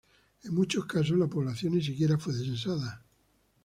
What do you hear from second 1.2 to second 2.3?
población ni siquiera